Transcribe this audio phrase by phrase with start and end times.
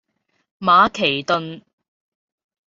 [0.57, 1.61] 馬其頓